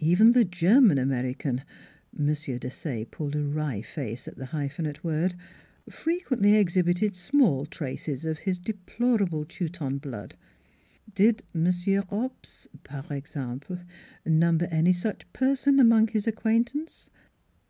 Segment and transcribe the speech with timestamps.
[0.00, 1.62] Even the German American
[2.18, 2.28] M.
[2.28, 5.34] Desaye pulled a wry face at the hyphenate word
[5.90, 10.34] fre quently exhibited small traces of his deplorable Teuton blood....
[11.14, 11.66] Did M.
[12.08, 13.80] Hobbs, par ex ample,
[14.24, 17.10] number any such person among his acquaintance?